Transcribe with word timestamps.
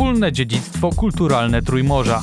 Wspólne 0.00 0.32
dziedzictwo 0.32 0.90
kulturalne 0.92 1.62
Trójmorza. 1.62 2.22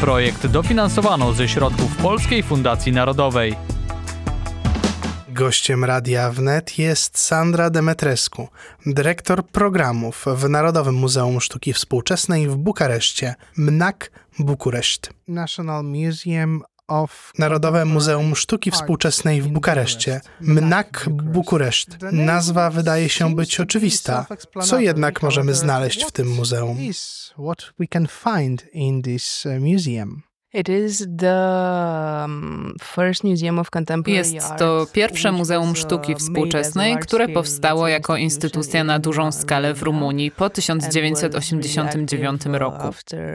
Projekt 0.00 0.46
dofinansowano 0.46 1.32
ze 1.32 1.48
środków 1.48 1.96
Polskiej 1.96 2.42
Fundacji 2.42 2.92
Narodowej. 2.92 3.56
Gościem 5.28 5.84
Radia 5.84 6.30
Wnet 6.30 6.78
jest 6.78 7.18
Sandra 7.18 7.70
Demetrescu, 7.70 8.48
dyrektor 8.86 9.46
programów 9.46 10.24
w 10.36 10.48
Narodowym 10.48 10.94
Muzeum 10.94 11.40
Sztuki 11.40 11.72
Współczesnej 11.72 12.48
w 12.48 12.56
Bukareszcie, 12.56 13.34
MNAK 13.56 14.10
Bukureszt. 14.38 15.10
National 15.28 15.84
Museum 15.84 16.62
of 16.62 16.69
Narodowe 17.38 17.84
Muzeum 17.84 18.36
Sztuki 18.36 18.70
Współczesnej 18.70 19.42
w 19.42 19.48
Bukareszcie, 19.48 20.20
MNAK 20.40 21.08
Bukureszt. 21.10 21.96
Nazwa 22.12 22.70
wydaje 22.70 23.08
się 23.08 23.34
być 23.34 23.60
oczywista. 23.60 24.26
Co 24.62 24.80
jednak 24.80 25.22
możemy 25.22 25.54
znaleźć 25.54 26.04
w 26.04 26.12
tym 26.12 26.28
muzeum? 26.28 26.78
What 30.52 30.68
we 30.68 30.82
can 30.82 30.88
find 30.88 30.88
in 30.88 30.88
this 30.88 31.00
uh, 31.02 32.26
museum. 33.96 34.34
Jest 34.34 34.56
to 34.58 34.86
pierwsze 34.92 35.32
Muzeum 35.32 35.76
Sztuki 35.76 36.14
Współczesnej, 36.14 36.96
które 36.98 37.28
powstało 37.28 37.88
jako 37.88 38.16
instytucja 38.16 38.84
na 38.84 38.98
dużą 38.98 39.32
skalę 39.32 39.74
w 39.74 39.82
Rumunii 39.82 40.30
po 40.30 40.50
1989 40.50 42.42
roku. 42.46 42.88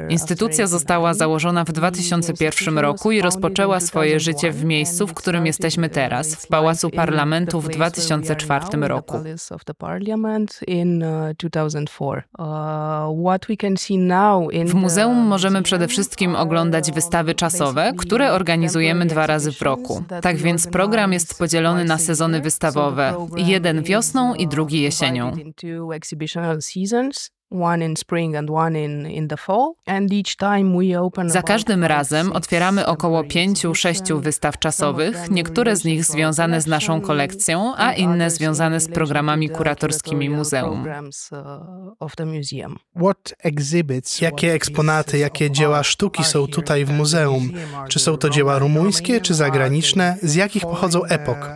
Instytucja 0.09 0.67
została 0.67 1.13
założona 1.13 1.63
w 1.63 1.71
2001 1.71 2.77
roku 2.77 3.11
i 3.11 3.21
rozpoczęła 3.21 3.79
swoje 3.79 4.19
życie 4.19 4.51
w 4.51 4.65
miejscu, 4.65 5.07
w 5.07 5.13
którym 5.13 5.45
jesteśmy 5.45 5.89
teraz, 5.89 6.35
w 6.35 6.47
Pałacu 6.47 6.89
Parlamentu 6.89 7.61
w 7.61 7.69
2004 7.69 8.65
roku. 8.81 9.17
W 14.65 14.73
muzeum 14.73 15.17
możemy 15.17 15.61
przede 15.61 15.87
wszystkim 15.87 16.35
oglądać 16.35 16.91
wystawy 16.91 17.04
wystawy 17.05 17.35
czasowe, 17.35 17.93
które 17.97 18.31
organizujemy 18.31 19.05
dwa 19.05 19.27
razy 19.27 19.51
w 19.51 19.61
roku. 19.61 20.03
Tak 20.21 20.37
więc 20.37 20.67
program 20.67 21.13
jest 21.13 21.37
podzielony 21.37 21.85
na 21.85 21.97
sezony 21.97 22.41
wystawowe, 22.41 23.27
jeden 23.37 23.83
wiosną 23.83 24.35
i 24.35 24.47
drugi 24.47 24.81
jesienią. 24.81 25.31
Za 31.25 31.41
każdym 31.41 31.83
razem 31.83 32.31
otwieramy 32.31 32.85
około 32.85 33.23
pięciu, 33.23 33.75
sześciu 33.75 34.19
wystaw 34.19 34.59
czasowych, 34.59 35.31
niektóre 35.31 35.75
z 35.75 35.85
nich 35.85 36.05
związane 36.05 36.61
z 36.61 36.67
naszą 36.67 37.01
kolekcją, 37.01 37.73
a 37.77 37.93
inne 37.93 38.31
związane 38.31 38.79
z 38.79 38.87
programami 38.87 39.49
kuratorskimi 39.49 40.29
muzeum. 40.29 40.85
Jakie 44.21 44.53
eksponaty, 44.53 45.17
jakie 45.17 45.51
dzieła 45.51 45.83
sztuki 45.83 46.23
są 46.23 46.47
tutaj 46.47 46.85
w 46.85 46.91
muzeum? 46.91 47.51
Czy 47.89 47.99
są 47.99 48.17
to 48.17 48.29
dzieła 48.29 48.59
rumuńskie, 48.59 49.21
czy 49.21 49.33
zagraniczne? 49.33 50.17
Z 50.21 50.35
jakich 50.35 50.61
pochodzą 50.61 51.03
epok? 51.05 51.49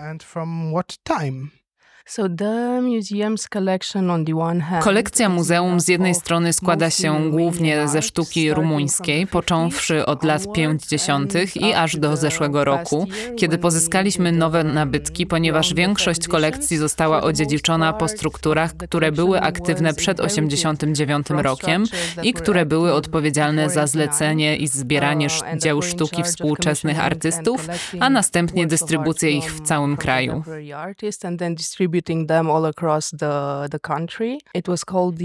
Kolekcja 4.81 5.29
muzeum 5.29 5.79
z 5.79 5.87
jednej 5.87 6.15
strony 6.15 6.53
składa 6.53 6.89
się 6.89 7.31
głównie 7.31 7.87
ze 7.87 8.01
sztuki 8.01 8.53
rumuńskiej, 8.53 9.27
począwszy 9.27 10.05
od 10.05 10.23
lat 10.23 10.53
50. 10.53 11.33
i 11.55 11.73
aż 11.73 11.97
do 11.97 12.17
zeszłego 12.17 12.63
roku, 12.65 13.07
kiedy 13.37 13.57
pozyskaliśmy 13.57 14.31
nowe 14.31 14.63
nabytki, 14.63 15.27
ponieważ 15.27 15.73
większość 15.73 16.27
kolekcji 16.27 16.77
została 16.77 17.21
odziedziczona 17.21 17.93
po 17.93 18.07
strukturach, 18.07 18.77
które 18.77 19.11
były 19.11 19.41
aktywne 19.41 19.93
przed 19.93 20.19
89 20.19 21.27
rokiem 21.29 21.83
i 22.23 22.33
które 22.33 22.65
były 22.65 22.93
odpowiedzialne 22.93 23.69
za 23.69 23.87
zlecenie 23.87 24.57
i 24.57 24.67
zbieranie 24.67 25.27
dzieł 25.57 25.81
sztuki 25.81 26.23
współczesnych 26.23 26.99
artystów, 26.99 27.67
a 27.99 28.09
następnie 28.09 28.67
dystrybucję 28.67 29.31
ich 29.31 29.53
w 29.53 29.61
całym 29.61 29.97
kraju. 29.97 30.43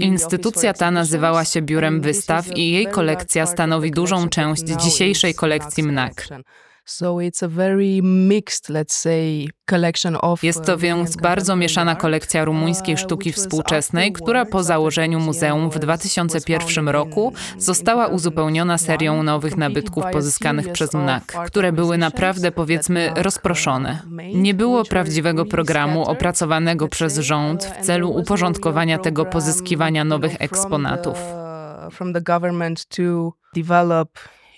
Instytucja 0.03 0.73
ta 0.73 0.91
nazywała 0.91 1.45
się 1.45 1.61
Biurem 1.61 2.01
Wystaw 2.01 2.57
i 2.57 2.71
jej 2.71 2.87
kolekcja 2.87 3.45
stanowi 3.45 3.91
dużą 3.91 4.29
część 4.29 4.63
dzisiejszej 4.63 5.35
kolekcji 5.35 5.83
MNAK. 8.03 8.43
Jest 10.43 10.63
to 10.63 10.77
więc 10.77 11.15
bardzo 11.15 11.55
mieszana 11.55 11.95
kolekcja 11.95 12.45
rumuńskiej 12.45 12.97
sztuki 12.97 13.31
współczesnej, 13.31 14.13
która 14.13 14.45
po 14.45 14.63
założeniu 14.63 15.19
muzeum 15.19 15.69
w 15.69 15.79
2001 15.79 16.89
roku 16.89 17.33
została 17.57 18.07
uzupełniona 18.07 18.77
serią 18.77 19.23
nowych 19.23 19.57
nabytków 19.57 20.03
pozyskanych 20.11 20.71
przez 20.71 20.93
MNAK, 20.93 21.23
które 21.45 21.71
były 21.71 21.97
naprawdę 21.97 22.51
powiedzmy 22.51 23.11
rozproszone. 23.15 23.99
Nie 24.35 24.53
było 24.53 24.83
prawdziwego 24.83 25.45
programu 25.45 26.03
opracowanego 26.03 26.87
przez 26.87 27.17
rząd 27.17 27.65
w 27.65 27.85
celu 27.85 28.11
uporządkowania 28.11 28.97
tego 28.97 29.25
pozyskiwania 29.25 30.03
nowych 30.03 30.35
eksponatów 30.39 31.17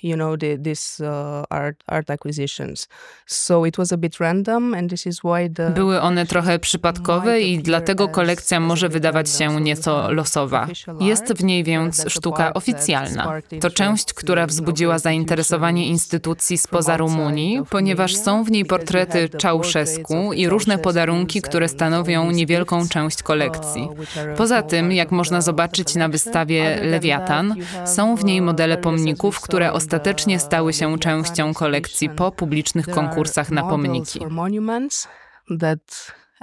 you 0.04 0.16
know 0.16 0.38
the, 0.38 0.58
this 0.58 1.00
uh, 1.00 1.44
art, 1.50 1.84
art 1.88 2.10
acquisitions. 2.10 2.88
So 3.26 3.66
it 3.66 3.78
was 3.78 3.92
a 3.92 3.98
bit 3.98 4.20
random 4.20 4.74
and 4.74 4.90
this 4.90 5.06
is 5.06 5.20
why 5.24 5.50
the 5.50 5.70
Były 5.72 6.02
one 6.02 6.26
trochę 6.26 6.60
przypadkowe 6.60 7.42
i 7.42 7.60
dlatego 7.60 8.08
kolekcja 8.08 8.60
może 8.60 8.90
wydawać 8.90 9.30
się 9.30 9.62
nieco 9.62 10.12
losowa. 10.12 10.68
Jest 11.00 11.34
w 11.34 11.44
niej 11.44 11.64
więc 11.64 12.06
sztuka 12.08 12.54
oficjalna. 12.54 13.42
To 13.62 13.70
część, 13.70 14.14
która 14.14 14.48
wzbudziła 14.48 15.00
zainteresowanie 15.00 15.88
instytucji 15.88 16.58
spoza 16.58 16.98
Rumunii, 16.98 17.62
ponieważ 17.70 18.16
są 18.16 18.44
w 18.44 18.52
niej 18.52 18.66
portrety 18.66 19.30
Czałszewsku 19.30 20.34
i 20.34 20.50
różne 20.50 20.78
podarunki, 20.78 21.42
które 21.42 21.70
stanowią 21.70 22.32
niewielką 22.32 22.88
część 22.88 23.24
kolekcji. 23.24 23.90
Poza 24.38 24.62
tym, 24.62 24.92
jak 24.92 25.12
można 25.12 25.42
zobaczyć 25.42 25.96
na 25.96 26.10
wystawie 26.10 26.80
Lewiatan, 26.84 27.56
są 27.86 28.16
w 28.16 28.26
niej 28.26 28.42
modele 28.42 28.78
pomników, 28.78 29.42
które 29.42 29.74
ostatecznie 29.88 30.40
stały 30.40 30.74
się 30.74 31.00
częścią 31.00 31.54
kolekcji 31.54 32.10
po 32.10 32.32
publicznych 32.32 32.90
konkursach 32.90 33.52
na 33.52 33.64
pomniki. 33.64 34.20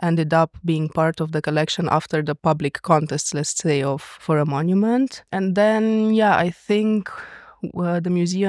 ended 0.03 0.33
up 0.33 0.59
being 0.65 0.93
part 0.93 1.21
of 1.21 1.31
the 1.31 1.43
collection 1.43 1.89
after 1.89 2.25
the 2.25 2.35
public 2.35 2.81
let's 3.35 3.63
say, 3.63 3.85
of 3.85 4.03
for 4.03 4.39
a 4.39 4.45
monument. 4.45 5.25
And 5.31 5.57
then, 5.57 6.15
yeah, 6.15 6.47
I 6.47 6.53
think 6.67 7.11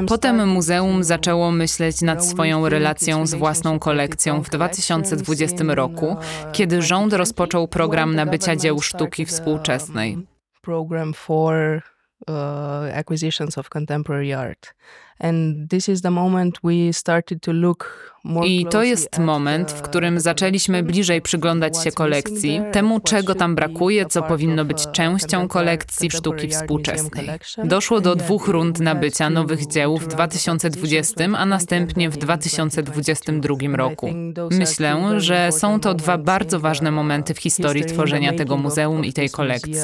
Potem 0.07 0.47
muzeum 0.47 1.03
zaczęło 1.03 1.51
myśleć 1.51 2.01
nad 2.01 2.25
swoją 2.25 2.69
relacją 2.69 3.25
z 3.25 3.33
własną 3.33 3.79
kolekcją 3.79 4.41
w 4.41 4.49
2020 4.49 5.63
roku, 5.67 6.15
kiedy 6.51 6.81
rząd 6.81 7.13
rozpoczął 7.13 7.67
program 7.67 8.15
nabycia 8.15 8.55
dzieł 8.55 8.81
sztuki 8.81 9.25
współczesnej. 9.25 10.17
Program 10.61 11.13
for 11.13 11.81
uh, 12.27 12.97
acquisitions 12.97 13.57
of 13.57 13.69
contemporary 13.69 14.35
art. 14.35 14.73
I 18.45 18.65
to 18.71 18.83
jest 18.83 19.19
moment, 19.19 19.71
w 19.71 19.81
którym 19.81 20.19
zaczęliśmy 20.19 20.83
bliżej 20.83 21.21
przyglądać 21.21 21.83
się 21.83 21.91
kolekcji, 21.91 22.61
temu 22.71 22.99
czego 22.99 23.35
tam 23.35 23.55
brakuje, 23.55 24.05
co 24.05 24.23
powinno 24.23 24.65
być 24.65 24.87
częścią 24.91 25.47
kolekcji 25.47 26.11
sztuki 26.11 26.47
współczesnej. 26.47 27.29
Doszło 27.63 28.01
do 28.01 28.15
dwóch 28.15 28.47
rund 28.47 28.79
nabycia 28.79 29.29
nowych 29.29 29.67
dzieł 29.67 29.97
w 29.97 30.07
2020, 30.07 31.25
a 31.37 31.45
następnie 31.45 32.09
w 32.09 32.17
2022 32.17 33.55
roku. 33.73 34.09
Myślę, 34.51 35.21
że 35.21 35.51
są 35.51 35.79
to 35.79 35.93
dwa 35.93 36.17
bardzo 36.17 36.59
ważne 36.59 36.91
momenty 36.91 37.33
w 37.33 37.39
historii 37.39 37.85
tworzenia 37.85 38.33
tego 38.33 38.57
muzeum 38.57 39.05
i 39.05 39.13
tej 39.13 39.29
kolekcji. 39.29 39.75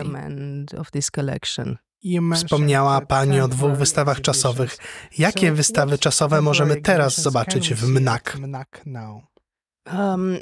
Wspomniała 2.36 3.02
Pani 3.02 3.40
o 3.40 3.48
dwóch 3.48 3.72
wystawach 3.72 4.22
czasowych. 4.22 4.78
Jakie 5.18 5.52
wystawy 5.52 5.98
czasowe 5.98 6.42
możemy 6.42 6.82
teraz 6.82 7.22
zobaczyć 7.22 7.74
w 7.74 7.88
MNAK? 7.88 8.38
Um, 9.98 10.38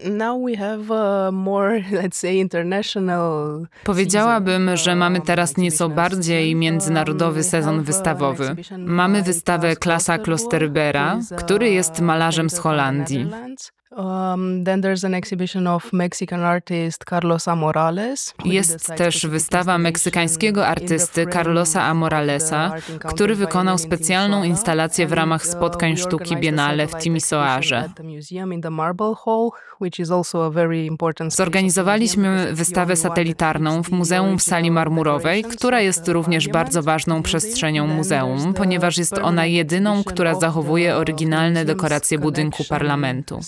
Powiedziałabym, 3.83 4.77
że 4.77 4.95
mamy 4.95 5.21
teraz 5.21 5.57
nieco 5.57 5.89
bardziej 5.89 6.55
międzynarodowy 6.55 7.43
sezon 7.43 7.83
wystawowy. 7.83 8.55
Mamy 8.77 9.23
wystawę 9.23 9.75
Klasa 9.75 10.17
Klosterbera, 10.17 11.19
który 11.37 11.69
jest 11.69 12.01
malarzem 12.01 12.49
z 12.49 12.57
Holandii. 12.57 13.27
Um, 13.97 14.63
then 14.63 14.81
there's 14.81 15.03
an 15.03 15.13
exhibition 15.13 15.67
of 15.67 15.93
Mexican 15.93 16.43
artist 16.43 17.05
Carlosa 17.05 17.55
Morales. 17.55 18.33
Jest 18.45 18.87
też 18.95 19.27
wystawa 19.27 19.77
meksykańskiego 19.77 20.67
artysty 20.67 21.25
Carlosa 21.27 21.83
Amoralesa, 21.83 22.71
który 23.05 23.35
wykonał 23.35 23.77
specjalną 23.77 24.35
Timisoara. 24.41 24.49
instalację 24.49 25.07
w 25.07 25.11
ramach 25.13 25.45
uh, 25.45 25.51
spotkań 25.51 25.97
sztuki 25.97 26.37
Biennale 26.37 26.87
w 26.87 26.91
satellite 26.91 27.03
Timisoarze. 27.03 27.77
exhibition 27.77 27.91
at 27.91 27.97
the 27.97 28.03
museum 28.03 28.53
in 28.53 28.61
the 28.61 28.69
Marble 28.69 29.13
Hall, 29.25 29.49
which 29.81 29.99
is 29.99 30.11
also 30.11 30.45
a 30.45 30.49
very 30.49 30.85
important 30.85 31.33
space 31.33 31.43
of 31.47 31.53
the 31.53 31.59
museum 31.61 31.69
Zorganizowaliśmy 31.71 32.53
wystawę 32.53 32.95
satelitarną 32.95 33.83
w 33.83 33.91
Muzeum 33.91 34.37
w 34.37 34.41
Sali 34.43 34.71
Marmurowej, 34.71 35.43
która 35.43 35.81
jest 35.81 36.07
również 36.07 36.47
bardzo 36.47 36.83
ważną 36.83 37.23
przestrzenią 37.23 37.87
muzeum, 37.87 38.53
ponieważ 38.53 38.97
jest 38.97 39.17
ona 39.17 39.45
jedyną, 39.45 40.03
która 40.03 40.35
zachowuje 40.35 40.95
oryginalne 40.95 41.65
dekoracje 41.65 42.19
budynku 42.19 42.63
parlamentu. 42.69 43.39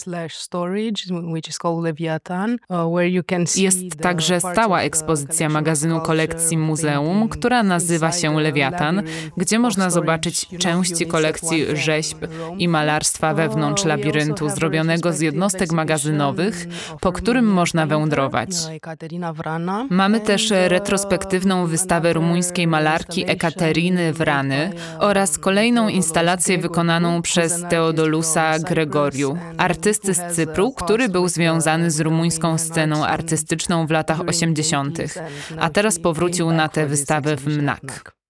Uh, 2.70 3.58
Jest 3.58 3.98
także 4.02 4.40
stała 4.40 4.82
ekspozycja 4.82 5.50
magazynu 5.50 6.02
kolekcji 6.02 6.58
muzeum, 6.58 7.30
która 7.30 7.64
nazywa 7.64 8.12
się 8.12 8.40
Lewiatan, 8.40 9.04
gdzie 9.38 9.60
można 9.60 9.90
zobaczyć 9.90 10.48
części 10.60 11.06
kolekcji 11.06 11.66
rzeźb 11.78 12.18
i 12.58 12.68
malarstwa 12.68 13.34
wewnątrz 13.34 13.82
Uh, 13.82 13.88
we 13.88 13.94
also 13.94 14.04
labiryntu 14.04 14.50
zrobionego 14.50 15.14
z 15.14 15.20
jednostek 15.20 15.72
magazynowych, 15.72 16.68
po 17.02 17.12
którym 17.12 17.46
można 17.46 17.86
wędrować. 17.86 18.50
uh. 18.50 19.88
Mamy 19.90 20.20
też 20.20 20.52
uh, 20.52 20.58
retrospektywną 20.68 21.68
wystawę 21.68 22.14
rumuńskiej 22.14 22.68
malarki 22.68 23.26
made 23.26 24.14
Wrany 24.14 24.72
um, 24.74 25.00
oraz 25.00 25.38
kolejną 25.38 25.90
instalację 25.90 26.58
wykonaną 26.58 27.22
przez 27.22 27.64
Teodolusa 27.70 28.60
Gregoriu, 28.60 29.38
artysty 29.58 30.14
z 30.30 30.36
Cypru, 30.36 30.72
który 30.72 31.10
był 31.10 31.28
związany 31.28 31.92
z 31.92 32.00
rumuńską 32.00 32.58
sceną 32.58 33.06
artystyczną 33.06 33.88
w 33.88 33.92
latach 33.92 34.18
during 34.18 34.56
the 34.56 34.62
80., 34.62 34.98
80s 34.98 35.20
and 35.20 35.30
a 35.60 35.70
teraz 35.70 36.00
powrócił 36.00 36.52
na 36.52 36.70
tę 36.70 36.88
wystawę 36.88 37.36
w 37.36 37.48
MNAK. 37.48 38.21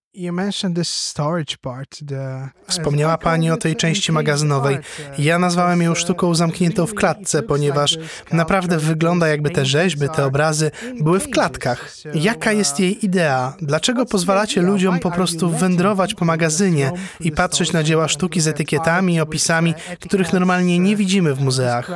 Wspomniała 2.68 3.18
Pani 3.18 3.52
o 3.52 3.58
tej 3.58 3.76
części 3.76 4.12
magazynowej. 4.12 4.78
Ja 5.18 5.40
nazwałem 5.40 5.82
ją 5.82 5.96
sztuką 5.96 6.36
zamkniętą 6.36 6.86
w 6.86 6.94
klatce, 6.94 7.44
ponieważ 7.44 7.98
naprawdę 8.32 8.78
wygląda 8.78 9.28
jakby 9.28 9.50
te 9.50 9.66
rzeźby, 9.66 10.10
te 10.16 10.26
obrazy 10.26 10.72
były 11.02 11.20
w 11.20 11.30
klatkach. 11.30 11.96
Jaka 12.14 12.52
jest 12.52 12.80
jej 12.80 13.06
idea? 13.06 13.54
Dlaczego 13.62 14.06
pozwalacie 14.06 14.62
ludziom 14.62 15.00
po 15.00 15.12
prostu 15.12 15.50
wędrować 15.50 16.14
po 16.14 16.26
magazynie 16.26 16.92
i 17.20 17.32
patrzeć 17.32 17.74
na 17.74 17.84
dzieła 17.84 18.08
sztuki 18.08 18.42
z 18.42 18.48
etykietami 18.48 19.14
i 19.14 19.20
opisami, 19.20 19.74
których 20.00 20.34
normalnie 20.34 20.80
nie 20.80 20.96
widzimy 20.96 21.34
w 21.34 21.42
muzeach? 21.42 21.92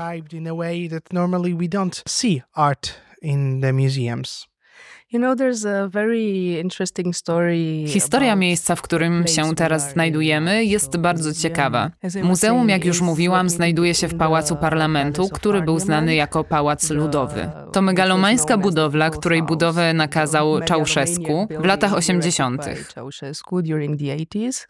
in 3.22 3.62
the 3.62 3.74
museums. 3.74 4.48
Historia 7.88 8.36
miejsca, 8.36 8.76
w 8.76 8.82
którym 8.82 9.28
się 9.28 9.56
teraz 9.56 9.92
znajdujemy, 9.92 10.66
jest 10.66 10.98
bardzo 10.98 11.34
ciekawa. 11.34 11.92
Muzeum, 12.24 12.70
jak 12.70 12.86
już 12.86 13.02
mówiłam, 13.02 13.50
znajduje 13.50 13.94
się 13.94 14.08
w 14.08 14.18
Pałacu 14.18 14.56
Parlamentu, 14.56 15.30
który 15.30 15.62
był 15.62 15.80
znany 15.80 16.16
jako 16.16 16.44
Pałac 16.44 16.90
Ludowy. 16.90 17.50
To 17.74 17.82
megalomańska 17.82 18.58
budowla, 18.58 19.10
której 19.10 19.44
budowę 19.44 19.94
nakazał 19.94 20.62
Czałszewsku 20.62 21.48
w 21.60 21.66
latach 21.66 21.92
erected 21.92 22.10
80. 22.10 22.66
by 22.66 22.76
Ceausescu 22.94 23.62
during 23.62 24.00
the 24.00 24.06
80s. 24.06 24.68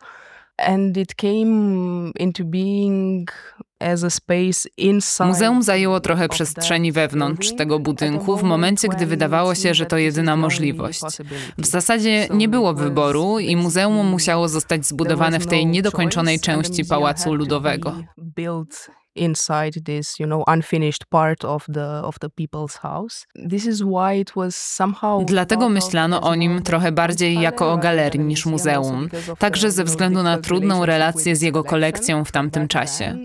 And 0.58 0.98
it 0.98 1.16
came 1.16 2.12
into 2.20 2.44
being 2.46 3.32
Muzeum 5.25 5.63
zajęło 5.63 6.00
trochę 6.00 6.30
przestrzeni 6.30 6.92
wewnątrz 6.92 7.56
tego 7.56 7.80
budynku 7.80 8.38
w 8.38 8.44
momencie, 8.44 8.88
gdy 8.88 9.06
wydawało 9.06 9.56
się, 9.56 9.74
że 9.74 9.86
to 9.86 9.98
jedyna 9.98 10.36
możliwość. 10.36 11.01
W 11.57 11.66
zasadzie 11.66 12.27
nie 12.33 12.50
było 12.50 12.74
wyboru 12.74 13.39
i 13.39 13.56
muzeum 13.56 14.07
musiało 14.07 14.48
zostać 14.48 14.86
zbudowane 14.86 15.39
w 15.39 15.48
tej 15.48 15.66
no 15.66 15.72
niedokończonej 15.72 16.39
części 16.39 16.86
Pałacu 16.86 17.33
Ludowego. 17.33 17.95
inside 19.16 19.86
this, 19.86 20.19
you 20.19 20.27
know, 20.27 20.44
unfinished 20.48 21.10
part 21.10 21.45
of 21.45 21.66
the 21.68 22.01
of 22.04 22.19
the 22.19 22.30
people's 22.30 22.77
house. 22.77 23.25
This 23.50 23.66
is 23.66 23.81
why 23.81 24.19
it 24.19 24.36
was 24.36 24.56
somehow 24.56 25.25
Dlatego 25.25 25.69
myślano 25.69 26.22
o 26.22 26.36
nim 26.36 26.62
trochę 26.62 26.92
bardziej 26.92 27.42
jako 27.42 27.74
o 27.74 27.77
galerii 27.77 28.19
niż 28.19 28.45
muzeum, 28.45 29.10
także 29.39 29.72
ze 29.72 29.83
względu 29.83 30.24
na 30.24 30.38
trudną 30.38 30.86
relację 30.86 31.36
z 31.36 31.42
jego 31.42 31.63
kolekcją 31.63 32.25
w 32.25 32.31
tamtym 32.31 32.68
czasie. 32.68 33.18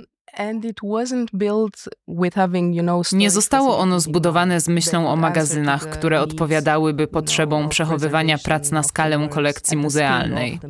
Nie 3.12 3.30
zostało 3.30 3.78
ono 3.78 4.00
zbudowane 4.00 4.60
z 4.60 4.68
myślą 4.68 5.08
o 5.08 5.16
magazynach, 5.16 5.90
które 5.90 6.20
odpowiadałyby 6.20 7.06
potrzebom 7.06 7.68
przechowywania 7.68 8.38
prac 8.38 8.70
na 8.70 8.82
skalę 8.82 9.28
kolekcji 9.30 9.76
muzealnej. 9.76 10.60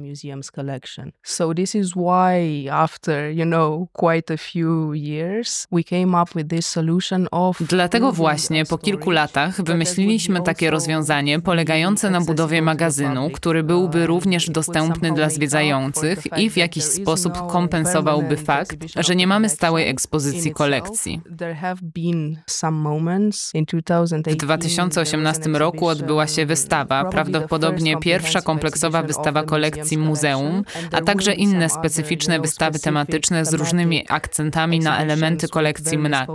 Dlatego 7.60 8.12
właśnie 8.12 8.64
po 8.64 8.78
kilku 8.78 9.10
latach 9.10 9.62
wymyśliliśmy 9.62 10.42
takie 10.42 10.70
rozwiązanie 10.70 11.40
polegające 11.40 12.10
na 12.10 12.20
budowie 12.20 12.62
magazynu, 12.62 13.30
który 13.30 13.62
byłby 13.62 14.00
uh, 14.00 14.06
również 14.06 14.50
dostępny 14.50 15.12
dla 15.12 15.30
zwiedzających 15.30 16.38
i 16.38 16.50
w 16.50 16.56
jakiś 16.56 16.84
sposób 16.84 17.32
no 17.36 17.46
kompensowałby 17.46 18.36
fakt, 18.36 18.76
że 18.96 19.16
nie 19.16 19.26
mamy 19.26 19.49
stałej 19.50 19.88
ekspozycji 19.88 20.52
kolekcji. 20.52 21.20
There 21.38 21.54
have 21.54 21.76
been 21.82 22.38
some 22.46 22.78
moments 22.78 23.54
in 23.54 23.64
2018, 23.64 24.30
W 24.30 24.36
2018 24.36 25.50
roku 25.50 25.86
odbyła 25.86 26.26
się 26.26 26.46
wystawa, 26.46 27.04
prawdopodobnie 27.04 27.96
pierwsza 27.96 28.40
kompleksowa 28.40 29.02
wystawa 29.02 29.42
kolekcji 29.42 29.98
muzeum, 29.98 30.64
a 30.92 31.00
także 31.00 31.34
inne 31.34 31.68
specyficzne 31.68 32.40
wystawy 32.40 32.78
tematyczne 32.78 33.44
z 33.44 33.54
różnymi 33.54 34.04
akcentami 34.08 34.80
na 34.80 34.98
elementy 34.98 35.48
kolekcji 35.48 35.98
MNAK. 35.98 36.30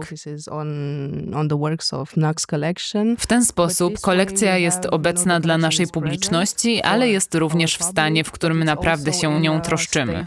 W 3.18 3.28
ten 3.28 3.46
sposób 3.46 4.00
kolekcja 4.00 4.58
jest 4.58 4.86
obecna 4.86 5.40
dla 5.40 5.58
naszej 5.58 5.88
publiczności, 5.88 6.82
ale 6.82 7.10
jest 7.10 7.36
również 7.36 7.78
w 7.78 7.84
stanie, 7.84 8.24
w 8.24 8.32
którym 8.32 8.64
naprawdę 8.64 9.14
się 9.14 9.40
nią 9.40 9.62
troszczymy. 9.62 10.26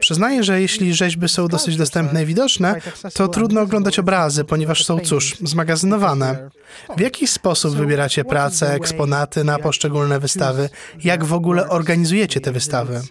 Przyznaję, 0.00 0.44
że 0.44 0.60
jeśli 0.60 0.94
rzeźby 0.94 1.28
są 1.28 1.48
dosyć 1.48 1.76
dostępne 1.76 2.22
i 2.22 2.26
widoczne, 2.26 2.80
to 3.14 3.28
trudno 3.28 3.60
oglądać 3.60 3.98
obrazy, 3.98 4.44
ponieważ 4.44 4.84
są, 4.84 5.00
cóż, 5.00 5.36
zmagazynowane. 5.42 6.50
W 6.96 7.00
jaki 7.00 7.26
sposób 7.26 7.76
wybieracie 7.76 8.24
pracę, 8.24 8.74
eksponaty 8.74 9.44
na 9.44 9.58
poszczególne 9.58 10.20
wystawy? 10.20 10.68
Jak 11.04 11.24
w 11.24 11.32
ogóle 11.32 11.68
organizujecie 11.68 12.40
te 12.40 12.52
wystawy? 12.52 13.02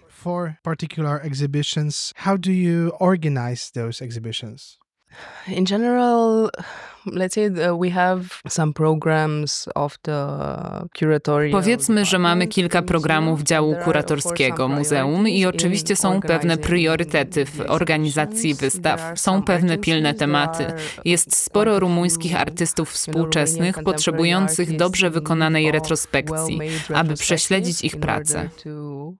In 5.47 5.65
general, 5.65 6.49
let's 7.05 7.33
say 7.33 7.49
we 7.81 7.89
have 7.89 8.41
some 8.47 8.73
programs 8.73 9.69
of 9.75 9.97
the 9.97 10.27
curatorial 10.99 11.51
Powiedzmy, 11.51 12.05
że 12.05 12.19
mamy 12.19 12.47
kilka 12.47 12.81
programów 12.81 13.43
działu 13.43 13.75
kuratorskiego 13.83 14.67
muzeum 14.67 15.27
i 15.27 15.45
oczywiście 15.45 15.95
są 15.95 16.21
pewne 16.21 16.57
priorytety 16.57 17.45
w 17.45 17.61
organizacji 17.67 18.53
wystaw. 18.53 19.01
Są 19.15 19.43
pewne 19.43 19.77
pilne 19.77 20.13
tematy. 20.13 20.65
Jest 21.05 21.35
sporo 21.35 21.79
rumuńskich 21.79 22.35
artystów 22.35 22.91
współczesnych 22.91 23.83
potrzebujących 23.83 24.77
dobrze 24.77 25.09
wykonanej 25.09 25.71
retrospekcji, 25.71 26.59
aby 26.93 27.13
prześledzić 27.13 27.83
ich 27.83 27.97
pracę. 27.99 28.49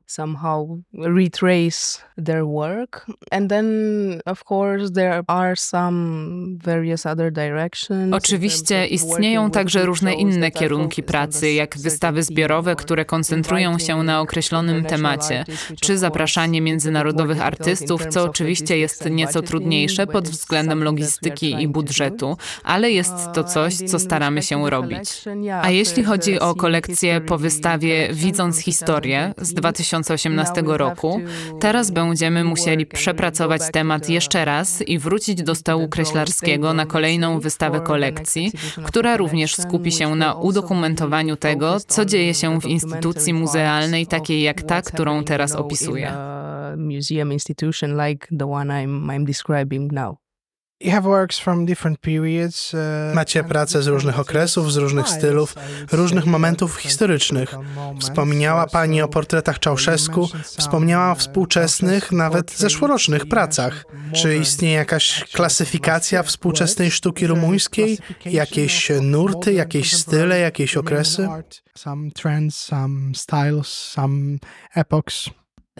somehow 0.05 0.67
retrace 0.93 2.01
their 2.17 2.45
work. 2.45 3.05
And 3.31 3.49
then, 3.49 4.21
of 4.25 4.43
course, 4.43 4.91
there 4.91 5.23
are 5.27 5.55
some 5.55 6.57
various 6.63 7.05
other 7.05 7.31
directions. 7.31 7.72
Oczywiście 8.11 8.87
istnieją 8.87 9.51
także 9.51 9.85
różne 9.85 10.13
inne 10.13 10.51
kierunki 10.51 11.03
pracy, 11.03 11.51
jak 11.51 11.77
wystawy 11.77 12.23
zbiorowe, 12.23 12.75
które 12.75 13.05
koncentrują 13.05 13.79
się 13.79 14.03
na 14.03 14.21
określonym 14.21 14.85
temacie, 14.85 15.45
czy 15.81 15.97
zapraszanie 15.97 16.61
międzynarodowych 16.61 17.41
artystów, 17.41 18.07
co 18.09 18.23
oczywiście 18.23 18.77
jest 18.77 19.09
nieco 19.09 19.41
trudniejsze 19.41 20.07
pod 20.07 20.29
względem 20.29 20.83
logistyki 20.83 21.61
i 21.61 21.67
budżetu, 21.67 22.37
ale 22.63 22.91
jest 22.91 23.13
to 23.33 23.43
coś, 23.43 23.75
co 23.75 23.99
staramy 23.99 24.41
się 24.41 24.69
robić. 24.69 25.23
A 25.61 25.69
jeśli 25.69 26.03
chodzi 26.03 26.39
o 26.39 26.55
kolekcję 26.55 27.21
po 27.21 27.37
wystawie 27.37 28.09
Widząc 28.13 28.59
Historię 28.59 29.33
z 29.37 29.53
2018 29.53 30.63
roku, 30.65 31.21
teraz 31.59 31.91
będziemy 31.91 32.43
musieli 32.43 32.85
przepracować 32.85 33.61
temat 33.71 34.09
jeszcze 34.09 34.45
raz 34.45 34.81
i 34.81 34.99
wrócić 34.99 35.43
do 35.43 35.55
stołu 35.55 35.87
kreślarskiego 35.87 36.73
na 36.73 36.85
kolejną 36.85 37.39
wystawę 37.39 37.62
wystawę 37.70 37.86
kolekcji, 37.86 38.51
która 38.86 39.17
również 39.17 39.55
skupi 39.55 39.91
się 39.91 40.15
na 40.15 40.34
udokumentowaniu 40.36 41.36
tego, 41.36 41.79
co 41.79 42.05
dzieje 42.05 42.34
się 42.34 42.60
w 42.60 42.65
instytucji 42.65 43.34
muzealnej 43.34 44.08
takiej 44.08 44.41
jak 44.41 44.62
ta, 44.62 44.82
którą 44.82 45.24
teraz 45.24 45.55
opisuję. 45.55 46.12
Museum 46.77 47.34
institution 47.34 47.98
like 48.08 48.27
the 48.38 48.51
one 48.51 48.86
I'm, 48.86 49.05
I'm 49.05 49.25
describing 49.25 49.91
now. 49.91 50.22
Macie 53.13 53.43
pracę 53.43 53.83
z 53.83 53.87
różnych 53.87 54.19
okresów, 54.19 54.73
z 54.73 54.77
różnych 54.77 55.09
stylów, 55.09 55.55
różnych 55.91 56.25
momentów 56.25 56.75
historycznych. 56.75 57.55
Wspomniała 57.99 58.67
Pani 58.67 59.01
o 59.01 59.07
portretach 59.07 59.59
Czałszewsku, 59.59 60.29
wspomniała 60.43 61.11
o 61.11 61.15
współczesnych, 61.15 62.11
nawet 62.11 62.51
zeszłorocznych 62.51 63.25
pracach. 63.25 63.85
Czy 64.13 64.37
istnieje 64.37 64.75
jakaś 64.75 65.23
klasyfikacja 65.31 66.23
współczesnej 66.23 66.91
sztuki 66.91 67.27
rumuńskiej? 67.27 67.99
Jakieś 68.25 68.91
nurty, 69.01 69.53
jakieś 69.53 69.93
style, 69.93 70.39
jakieś 70.39 70.77
okresy? 70.77 71.27
Some 71.75 72.11
trends, 72.11 72.61
some 72.61 73.15
styles, 73.15 73.67
some 73.67 74.37
epochs. 74.75 75.29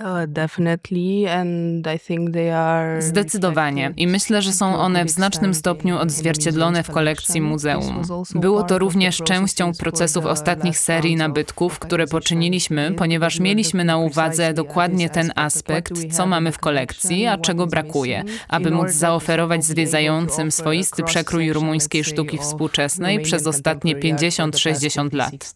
Uh, 0.02 0.26
definitely, 0.28 1.28
and 1.28 1.88
I 1.96 2.00
think 2.00 2.34
they 2.34 2.58
are 2.58 3.02
Zdecydowanie. 3.02 3.94
I 3.98 4.08
myślę, 4.08 4.42
że 4.42 4.54
są 4.54 4.76
one 4.76 5.06
w 5.06 5.10
znacznym 5.10 5.54
stopniu 5.54 5.98
odzwierciedlone 5.98 6.84
w 6.84 6.92
kolekcji 6.92 7.42
muzeum. 7.42 8.02
Było 8.36 8.64
to 8.64 8.80
również 8.80 9.18
częścią 9.18 9.72
procesów 9.74 10.26
ostatnich 10.26 10.80
serii 10.80 11.16
nabytków, 11.16 11.80
które 11.80 12.08
poczyniliśmy, 12.08 12.92
ponieważ 12.98 13.40
mieliśmy 13.40 13.84
na 13.86 13.98
uwadze 13.98 14.54
dokładnie 14.54 15.10
ten 15.10 15.32
aspekt, 15.36 15.94
co 16.12 16.26
mamy 16.26 16.52
w 16.52 16.60
kolekcji, 16.60 17.28
a 17.28 17.38
czego 17.38 17.68
brakuje, 17.68 18.24
aby 18.48 18.72
móc 18.72 18.92
zaoferować 18.92 19.66
zwiedzającym 19.66 20.52
swoisty 20.52 21.04
przekrój 21.04 21.54
rumuńskiej 21.54 22.04
sztuki 22.04 22.38
współczesnej 22.38 23.22
przez 23.22 23.48
ostatnie 23.48 23.96
50-60 23.96 25.14
lat. 25.14 25.56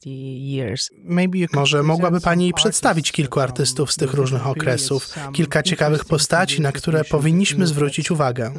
Może 1.54 1.84
mogłaby 1.84 2.22
Pani 2.22 2.54
przedstawić 2.54 3.12
kilku 3.12 3.40
artystów 3.40 3.92
z 3.92 3.96
tych 3.96 4.14
różnych 4.14 4.27
okresów, 4.34 5.16
kilka 5.34 5.64
ciekawych 5.64 6.06
postaci, 6.06 6.62
na 6.62 6.72
które 6.72 7.04
powinniśmy 7.04 7.68
zwrócić 7.68 8.12
uwagę. 8.12 8.54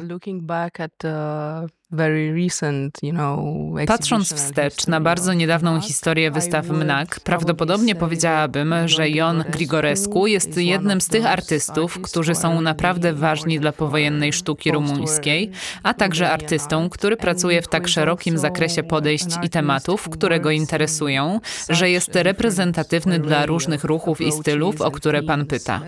Patrząc 3.87 4.33
wstecz 4.33 4.87
na 4.87 5.01
bardzo 5.01 5.33
niedawną 5.33 5.81
historię 5.81 6.31
wystaw 6.31 6.69
MNAK, 6.69 7.19
prawdopodobnie 7.19 7.95
powiedziałabym, 7.95 8.73
że 8.85 9.09
Jon 9.09 9.43
Grigorescu 9.51 10.27
jest 10.27 10.57
jednym 10.57 11.01
z 11.01 11.07
tych 11.07 11.25
artystów, 11.25 12.01
którzy 12.01 12.35
są 12.35 12.61
naprawdę 12.61 13.13
ważni 13.13 13.59
dla 13.59 13.71
powojennej 13.71 14.33
sztuki 14.33 14.71
rumuńskiej, 14.71 15.51
a 15.83 15.93
także 15.93 16.31
artystą, 16.31 16.89
który 16.89 17.17
pracuje 17.17 17.61
w 17.61 17.67
tak 17.67 17.87
szerokim 17.87 18.37
zakresie 18.37 18.83
podejść 18.83 19.27
i 19.43 19.49
tematów, 19.49 20.09
które 20.09 20.39
go 20.39 20.51
interesują, 20.51 21.39
że 21.69 21.89
jest 21.89 22.15
reprezentatywny 22.15 23.19
dla 23.19 23.45
różnych 23.45 23.83
ruchów 23.83 24.21
i 24.21 24.31
stylów, 24.31 24.81
o 24.81 24.91
które 24.91 25.23
pan 25.23 25.45
pyta. 25.45 25.81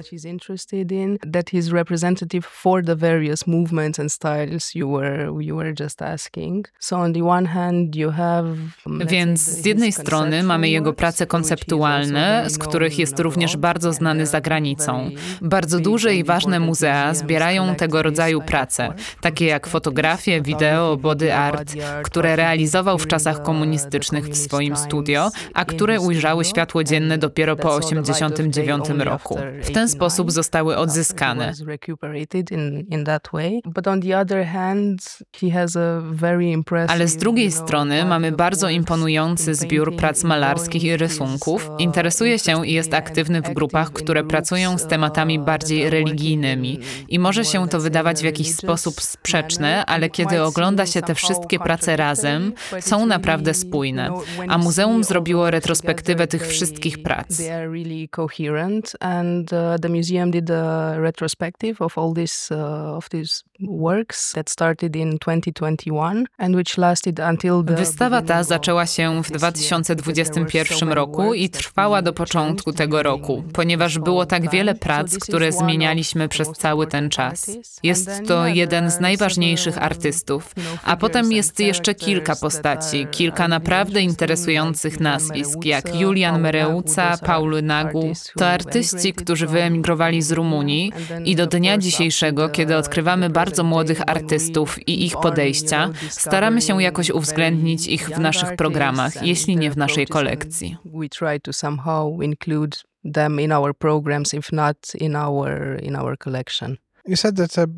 That 1.33 1.51
he's 1.51 1.71
representative 1.71 2.45
for 2.47 2.85
the 2.85 2.95
various 2.95 3.47
movements 3.47 3.99
and 3.99 4.11
styles 4.11 4.75
you 4.75 4.91
were 4.91 5.43
you 5.43 5.57
were 5.57 5.73
Więc 9.07 9.41
z 9.41 9.65
jednej 9.65 9.91
strony 9.91 10.43
mamy 10.43 10.69
jego 10.69 10.93
prace 10.93 11.27
konceptualne, 11.27 12.43
z 12.49 12.57
których 12.57 12.99
jest 12.99 13.19
również 13.19 13.57
bardzo 13.57 13.93
znany 13.93 14.25
za 14.25 14.41
granicą. 14.41 15.09
Bardzo 15.41 15.79
duże 15.79 16.15
i 16.15 16.23
ważne 16.23 16.59
muzea 16.59 17.13
zbierają 17.13 17.75
tego 17.75 18.01
rodzaju 18.03 18.41
prace, 18.41 18.93
takie 19.21 19.45
jak 19.45 19.67
fotografie, 19.67 20.41
wideo, 20.41 20.97
body 20.97 21.33
art, 21.35 21.73
które 22.03 22.35
realizował 22.35 22.97
w 22.97 23.07
czasach 23.07 23.41
komunistycznych 23.41 24.27
w 24.27 24.37
swoim 24.37 24.75
studio, 24.75 25.29
a 25.53 25.65
które 25.65 25.99
ujrzały 25.99 26.45
światło 26.45 26.83
dzienne 26.83 27.17
dopiero 27.17 27.55
po 27.55 27.79
1989 27.79 28.89
roku. 29.05 29.39
W 29.63 29.71
ten 29.71 29.89
sposób 29.89 30.31
zostały 30.31 30.77
odzyskane. 30.77 31.53
Ale 36.87 37.07
z 37.07 37.17
drugiej 37.17 37.51
strony 37.51 38.05
mamy 38.05 38.31
bardzo 38.31 38.69
imponujący 38.69 39.55
zbiór 39.55 39.95
prac 39.95 40.23
malarskich 40.23 40.83
i 40.83 40.97
rysunków. 40.97 41.69
Interesuje 41.79 42.39
się 42.39 42.65
i 42.65 42.73
jest 42.73 42.93
aktywny 42.93 43.41
w 43.41 43.53
grupach, 43.53 43.91
które 43.91 44.23
pracują 44.23 44.77
z 44.77 44.87
tematami 44.87 45.39
bardziej 45.39 45.89
religijnymi. 45.89 46.79
I 47.09 47.19
może 47.19 47.45
się 47.45 47.67
to 47.67 47.79
wydawać 47.79 48.21
w 48.21 48.25
jakiś 48.25 48.55
sposób 48.55 49.01
sprzeczne, 49.01 49.85
ale 49.85 50.09
kiedy 50.09 50.43
ogląda 50.43 50.85
się 50.85 51.01
te 51.01 51.15
wszystkie 51.15 51.59
prace 51.59 51.97
razem, 51.97 52.53
są 52.79 53.05
naprawdę 53.05 53.53
spójne. 53.53 54.09
A 54.47 54.57
muzeum 54.57 55.03
zrobiło 55.03 55.51
retrospektywę 55.51 56.27
tych 56.27 56.47
wszystkich 56.47 57.03
prac. 57.03 57.41
Uh, 59.51 59.77
the 59.81 59.89
museum 59.89 60.31
did 60.31 60.49
a 60.51 60.95
retrospective 60.99 61.81
of 61.81 61.97
all 61.97 62.13
these 62.13 62.55
uh, 62.55 62.97
of 62.97 63.09
these 63.09 63.43
works 63.59 64.31
that 64.33 64.49
started 64.49 64.95
in 64.95 65.17
2021 65.17 65.70
and 66.37 66.55
which 66.55 66.77
lasted 66.77 67.19
until 67.19 67.63
the 67.63 67.75
Wystawa 67.75 68.21
ta 68.21 68.43
zaczęła 68.43 68.85
się 68.85 69.23
w 69.23 69.31
this 69.31 69.41
year. 69.71 69.81
2021 69.95 70.89
roku 70.89 71.33
i 71.33 71.49
trwała 71.49 72.01
do 72.01 72.13
początku 72.13 72.73
tego 72.73 73.03
roku, 73.03 73.43
ponieważ 73.53 73.99
było 73.99 74.25
tak 74.25 74.49
wiele 74.49 74.75
prac, 74.75 75.17
które 75.17 75.51
zmienialiśmy 75.51 76.27
przez 76.27 76.51
cały 76.51 76.87
ten 76.87 77.09
czas. 77.09 77.51
Jest 77.83 78.09
to 78.27 78.47
jeden 78.47 78.91
z 78.91 78.99
najważniejszych 78.99 79.83
artystów, 79.83 80.55
a 80.83 80.97
potem 80.97 81.31
jest 81.31 81.59
jeszcze 81.59 81.95
kilka 81.95 82.35
postaci, 82.35 83.07
kilka 83.11 83.47
naprawdę 83.47 84.01
interesujących 84.01 84.99
nazwisk, 84.99 85.65
jak 85.65 85.95
Julian 85.95 86.41
Mereuca, 86.41 87.17
Paul 87.17 87.63
Nagu. 87.63 88.13
To 88.37 88.47
artyści, 88.47 89.13
którzy 89.13 89.47
wyemigrowali 89.47 90.21
z 90.21 90.31
Rumunii 90.31 90.91
i 91.25 91.35
do 91.35 91.47
dnia 91.47 91.77
dzisiejszego, 91.77 92.49
kiedy 92.49 92.77
odkrywamy 92.77 93.29
bardzo 93.29 93.63
młodych 93.63 94.01
artystów 94.07 94.87
i 94.87 95.05
ich 95.05 95.17
podejścia, 95.61 96.09
staramy 96.09 96.61
się 96.61 96.83
jakoś 96.83 97.09
uwzględnić 97.09 97.87
ich 97.87 98.09
w 98.09 98.19
naszych 98.19 98.55
programach, 98.55 99.25
jeśli 99.25 99.57
nie 99.57 99.71
w 99.71 99.77
naszej 99.77 100.07
kolekcji. 100.07 100.77
Them 103.13 103.39
in 103.39 103.51
our 103.51 103.77
programs, 103.77 104.33
if 104.33 104.55
not 104.55 104.95
in 104.95 105.15
our 105.15 105.79
in 105.81 105.95
our 105.95 106.17
collection. 106.17 106.77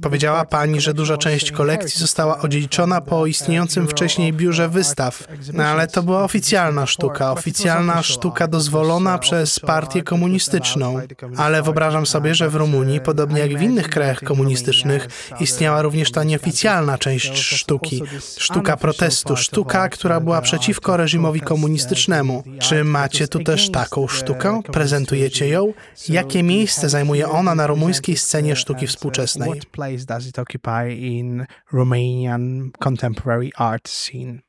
Powiedziała 0.01 0.46
Pani, 0.46 0.82
że 0.82 0.94
duża 0.94 1.18
część 1.18 1.51
kolekcji 1.51 2.00
została 2.00 2.39
odziedziczona 2.39 3.01
po 3.01 3.25
istniejącym 3.25 3.88
wcześniej 3.88 4.34
biurze 4.34 4.70
wystaw, 4.70 5.27
no 5.53 5.63
ale 5.63 5.88
to 5.88 6.03
była 6.03 6.24
oficjalna 6.24 6.86
sztuka, 6.86 7.32
oficjalna 7.32 8.03
sztuka 8.03 8.48
dozwolona 8.48 9.18
przez 9.18 9.60
partię 9.60 10.03
komunistyczną. 10.03 11.00
Ale 11.38 11.63
wyobrażam 11.63 12.06
sobie, 12.06 12.36
że 12.36 12.50
w 12.50 12.56
Rumunii, 12.56 13.01
podobnie 13.01 13.39
jak 13.39 13.58
w 13.58 13.62
innych 13.62 13.89
krajach 13.89 14.24
komunistycznych, 14.24 15.08
istniała 15.39 15.82
również 15.82 16.12
ta 16.12 16.24
nieoficjalna 16.24 16.98
część 16.98 17.38
sztuki, 17.38 18.03
sztuka 18.38 18.77
protestu, 18.77 19.36
sztuka, 19.38 19.89
która 19.89 20.20
była 20.20 20.42
przeciwko 20.42 20.98
reżimowi 20.98 21.42
komunistycznemu. 21.42 22.44
Czy 22.60 22.84
macie 22.84 23.27
tu 23.27 23.44
też 23.44 23.72
taką 23.72 24.08
sztukę? 24.08 24.62
Prezentujecie 24.72 25.48
ją? 25.48 25.74
Jakie 26.10 26.44
miejsce 26.44 26.89
zajmuje 26.89 27.30
ona 27.30 27.56
na 27.56 27.68
rumuńskiej 27.68 28.18
scenie 28.18 28.56
sztuki 28.56 28.88
współczesnej? 28.88 29.12
What 29.48 29.72
place 29.72 30.05
does 30.05 30.27
it 30.27 30.39
occupy 30.39 30.89
in 30.89 31.48
Romanian 31.72 32.74
contemporary 32.79 33.51
art 33.58 33.88
scene? 33.88 34.43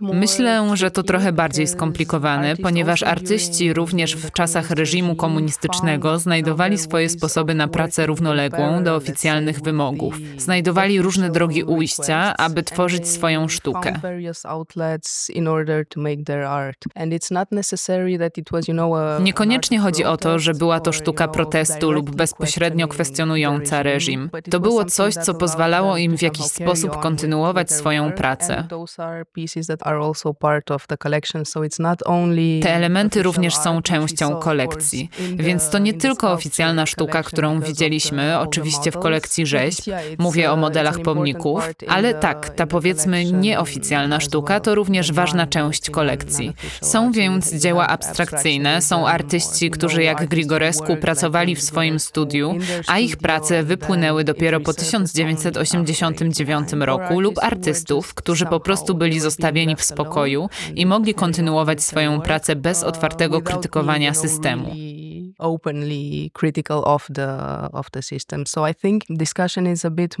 More 0.00 0.18
Myślę, 0.18 0.76
że 0.76 0.90
to 0.90 1.02
trochę 1.02 1.32
bardziej 1.32 1.66
skomplikowane, 1.66 2.56
ponieważ 2.56 3.02
artyści 3.02 3.72
również 3.72 4.16
w 4.16 4.32
czasach 4.32 4.70
reżimu 4.70 5.16
komunistycznego 5.16 6.18
znajdowali 6.18 6.78
swoje 6.78 7.08
sposoby 7.08 7.54
na 7.54 7.68
pracę 7.68 8.06
równoległą 8.06 8.84
do 8.84 8.94
oficjalnych 8.94 9.60
wymogów. 9.60 10.14
Znajdowali 10.38 11.02
różne 11.02 11.30
drogi 11.30 11.64
ujścia, 11.64 12.36
aby 12.36 12.62
tworzyć 12.62 13.08
swoją 13.08 13.48
sztukę. 13.48 14.00
Niekoniecznie 19.20 19.78
chodzi 19.78 20.04
o 20.04 20.16
to, 20.16 20.38
że 20.38 20.54
była 20.54 20.80
to 20.80 20.92
sztuka 20.92 21.28
protestu 21.28 21.90
lub 21.90 22.16
bezpośrednio 22.16 22.88
kwestionująca 22.88 23.82
reżim. 23.82 24.30
To 24.50 24.60
było 24.60 24.84
coś, 24.84 25.14
co 25.14 25.34
pozwalało 25.34 25.96
im 25.96 26.18
w 26.18 26.22
jakiś 26.22 26.46
sposób 26.46 26.96
on 26.96 27.02
kontynuować 27.02 27.55
swoją 27.64 28.12
pracę. 28.12 28.64
Te 32.62 32.74
elementy 32.74 33.22
również 33.22 33.54
są 33.54 33.82
częścią 33.82 34.36
kolekcji, 34.36 35.10
więc 35.36 35.70
to 35.70 35.78
nie 35.78 35.94
tylko 35.94 36.32
oficjalna 36.32 36.86
sztuka, 36.86 37.22
którą 37.22 37.60
widzieliśmy, 37.60 38.38
oczywiście 38.38 38.90
w 38.90 38.98
kolekcji 38.98 39.46
rzeźb, 39.46 39.84
mówię 40.18 40.52
o 40.52 40.56
modelach 40.56 41.00
pomników, 41.00 41.70
ale 41.88 42.14
tak, 42.14 42.50
ta 42.50 42.66
powiedzmy 42.66 43.24
nieoficjalna 43.24 44.20
sztuka 44.20 44.60
to 44.60 44.74
również 44.74 45.12
ważna 45.12 45.46
część 45.46 45.90
kolekcji. 45.90 46.52
Są 46.82 47.12
więc 47.12 47.54
dzieła 47.54 47.88
abstrakcyjne, 47.88 48.82
są 48.82 49.06
artyści, 49.08 49.70
którzy 49.70 50.02
jak 50.02 50.26
Grigorescu 50.26 50.96
pracowali 50.96 51.56
w 51.56 51.62
swoim 51.62 51.98
studiu, 51.98 52.54
a 52.86 52.98
ich 52.98 53.16
prace 53.16 53.62
wypłynęły 53.62 54.24
dopiero 54.24 54.60
po 54.60 54.74
1989 54.74 56.68
roku, 56.72 57.20
lub 57.20 57.38
artystów, 57.46 58.14
którzy 58.14 58.46
po 58.46 58.60
prostu 58.60 58.94
byli 58.94 59.20
zostawieni 59.20 59.76
w 59.76 59.82
spokoju 59.82 60.48
i 60.74 60.86
mogli 60.86 61.14
kontynuować 61.14 61.82
swoją 61.82 62.20
pracę 62.20 62.56
bez 62.56 62.82
otwartego 62.82 63.40
krytykowania 63.40 64.14
systemu. 64.14 64.70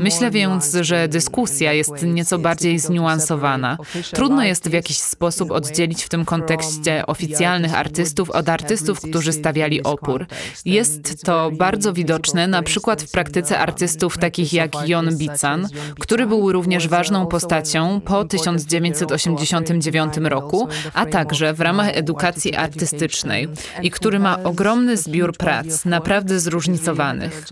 Myślę 0.04 0.30
więc, 0.30 0.76
że 0.80 1.08
dyskusja 1.08 1.72
jest 1.72 2.02
nieco 2.02 2.38
bardziej 2.38 2.78
zniuansowana. 2.78 3.78
Trudno 4.12 4.44
jest 4.44 4.68
w 4.68 4.72
jakiś 4.72 4.98
sposób 4.98 5.50
oddzielić 5.50 6.04
w 6.04 6.08
tym 6.08 6.24
kontekście 6.24 7.06
oficjalnych 7.06 7.74
artystów 7.74 8.30
od 8.30 8.48
artystów, 8.48 9.00
którzy 9.00 9.32
stawiali 9.32 9.82
opór. 9.82 10.26
Jest 10.64 11.24
to 11.24 11.50
bardzo 11.50 11.92
widoczne 11.92 12.46
na 12.46 12.62
przykład 12.62 13.02
w 13.02 13.10
praktyce 13.10 13.58
artystów 13.58 14.18
takich 14.18 14.52
jak 14.52 14.88
Jon 14.88 15.16
Bican, 15.18 15.68
który 16.00 16.26
był 16.26 16.52
również 16.52 16.88
ważną 16.88 17.26
postacią 17.26 18.00
po 18.00 18.24
1989 18.24 20.14
roku, 20.22 20.68
a 20.94 21.06
także 21.06 21.54
w 21.54 21.60
ramach 21.60 21.88
edukacji 21.96 22.54
artystycznej. 22.54 23.48
I 23.82 23.90
który 23.90 24.18
ma 24.18 24.42
ogromny 24.42 24.96
zbiór 25.06 25.36
prac, 25.36 25.84
naprawdę 25.84 26.40
zróżnicowanych. 26.40 27.44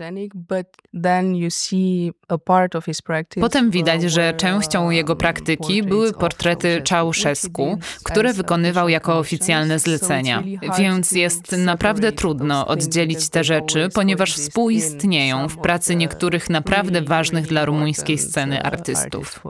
Potem 3.41 3.71
widać, 3.71 4.01
że 4.03 4.33
częścią 4.33 4.89
jego 4.89 5.15
praktyki 5.15 5.83
były 5.83 6.13
portrety 6.13 6.81
Ceausescu, 6.85 7.77
które 8.03 8.33
wykonywał 8.33 8.89
jako 8.89 9.17
oficjalne 9.17 9.79
zlecenia. 9.79 10.43
Więc 10.77 11.11
jest 11.11 11.51
naprawdę 11.51 12.11
trudno 12.11 12.67
oddzielić 12.67 13.29
te 13.29 13.43
rzeczy, 13.43 13.89
ponieważ 13.93 14.33
współistnieją 14.33 15.49
w 15.49 15.57
pracy 15.57 15.95
niektórych 15.95 16.49
naprawdę 16.49 17.01
ważnych 17.01 17.47
dla 17.47 17.65
rumuńskiej 17.65 18.17
sceny 18.17 18.63
artystów. 18.63 19.43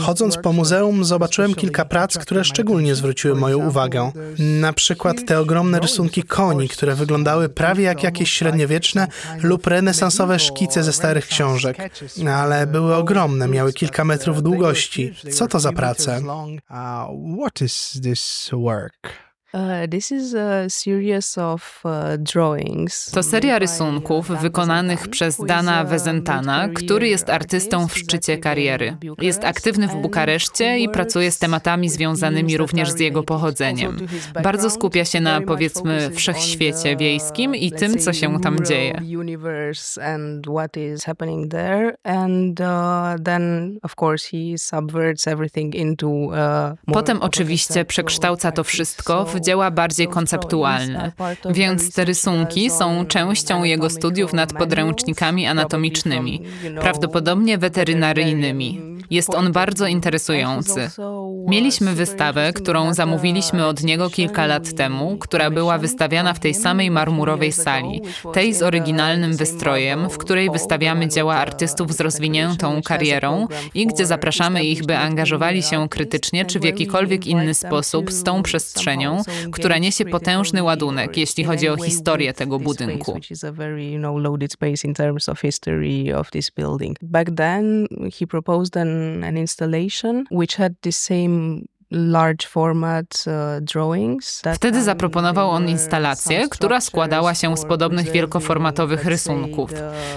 Chodząc 0.00 0.36
po 0.36 0.52
muzeum, 0.52 1.04
zobaczyłem 1.04 1.54
kilka 1.54 1.84
prac, 1.84 2.18
które 2.18 2.44
szczególnie 2.44 2.94
zwróciły 2.94 3.34
moją 3.34 3.68
uwagę. 3.68 4.12
Na 4.38 4.72
przykład 4.72 5.16
te 5.26 5.40
ogromne 5.40 5.80
rysunki 5.80 6.22
koni, 6.22 6.68
które 6.68 6.94
wyglądały 6.94 7.48
prawie 7.48 7.84
jak 7.84 8.02
jakieś 8.02 8.32
średniowieczne 8.32 9.06
lub 9.42 9.66
renesansowe 9.66 10.38
szkice 10.38 10.82
ze 10.82 10.92
starych 10.92 11.26
książek. 11.26 11.78
Ale 12.36 12.66
były 12.66 12.94
ogromne, 12.96 13.48
miały 13.48 13.72
kilka 13.72 14.04
metrów 14.04 14.42
długości. 14.42 15.14
Co 15.32 15.46
to 15.46 15.60
za 15.60 15.72
prace? 15.72 16.20
What 17.40 17.60
is 17.62 18.00
this 18.02 18.50
work? 18.52 19.29
To 23.14 23.22
seria 23.22 23.58
rysunków 23.58 24.28
wykonanych 24.28 25.08
przez 25.08 25.40
Dana 25.46 25.84
Wezentana, 25.84 26.68
który 26.68 27.08
jest 27.08 27.30
artystą 27.30 27.88
w 27.88 27.98
szczycie 27.98 28.38
kariery. 28.38 28.96
Jest 29.20 29.44
aktywny 29.44 29.88
w 29.88 29.96
Bukareszcie 29.96 30.78
i 30.78 30.88
pracuje 30.88 31.30
z 31.30 31.38
tematami 31.38 31.88
związanymi 31.88 32.56
również 32.56 32.90
z 32.90 33.00
jego 33.00 33.22
pochodzeniem. 33.22 33.96
Bardzo 34.42 34.70
skupia 34.70 35.04
się 35.04 35.20
na, 35.20 35.40
powiedzmy, 35.40 36.10
wszechświecie 36.10 36.96
wiejskim 36.96 37.54
i 37.54 37.72
tym, 37.72 37.98
co 37.98 38.12
się 38.12 38.40
tam 38.40 38.64
dzieje. 38.64 39.00
Potem 46.86 47.22
oczywiście 47.22 47.84
przekształca 47.84 48.52
to 48.52 48.64
wszystko 48.64 49.24
w 49.24 49.39
dzieła 49.40 49.70
bardziej 49.70 50.08
konceptualne, 50.08 51.12
więc 51.50 51.92
te 51.92 52.04
rysunki 52.04 52.70
są 52.70 53.06
częścią 53.06 53.64
jego 53.64 53.90
studiów 53.90 54.32
nad 54.32 54.52
podręcznikami 54.52 55.46
anatomicznymi, 55.46 56.42
prawdopodobnie 56.80 57.58
weterynaryjnymi. 57.58 58.90
Jest 59.10 59.34
on 59.34 59.52
bardzo 59.52 59.86
interesujący. 59.86 60.90
Mieliśmy 61.48 61.94
wystawę, 61.94 62.52
którą 62.52 62.94
zamówiliśmy 62.94 63.66
od 63.66 63.82
niego 63.82 64.10
kilka 64.10 64.46
lat 64.46 64.74
temu, 64.74 65.16
która 65.16 65.50
była 65.50 65.78
wystawiana 65.78 66.34
w 66.34 66.40
tej 66.40 66.54
samej 66.54 66.90
marmurowej 66.90 67.52
sali, 67.52 68.00
tej 68.32 68.54
z 68.54 68.62
oryginalnym 68.62 69.36
wystrojem, 69.36 70.10
w 70.10 70.18
której 70.18 70.50
wystawiamy 70.50 71.08
dzieła 71.08 71.34
artystów 71.34 71.92
z 71.92 72.00
rozwiniętą 72.00 72.82
karierą 72.82 73.46
i 73.74 73.86
gdzie 73.86 74.06
zapraszamy 74.06 74.64
ich, 74.64 74.86
by 74.86 74.96
angażowali 74.96 75.62
się 75.62 75.88
krytycznie 75.88 76.44
czy 76.44 76.60
w 76.60 76.64
jakikolwiek 76.64 77.26
inny 77.26 77.54
sposób 77.54 78.12
z 78.12 78.22
tą 78.22 78.42
przestrzenią, 78.42 79.22
która 79.52 79.78
niesie 79.78 80.04
potężny 80.04 80.62
ładunek, 80.62 81.16
jeśli 81.16 81.44
chodzi 81.44 81.68
o 81.68 81.76
historię 81.76 82.32
tego 82.34 82.58
budynku. 82.58 83.20
Back 87.02 87.30
then 87.36 87.86
he 88.20 88.26
proposed 88.26 88.76
an, 88.76 89.24
an 89.24 89.36
installation 89.36 90.24
which 90.30 90.56
had 90.56 90.72
the 90.80 90.92
same 90.92 91.62
Uh, 91.92 92.02
Wtedy 94.54 94.82
zaproponował 94.82 95.50
on 95.50 95.68
instalację, 95.68 96.48
która 96.48 96.80
składała 96.80 97.34
się 97.34 97.56
z 97.56 97.64
podobnych 97.64 98.10
wielkoformatowych 98.10 99.04
rysunków. 99.04 99.70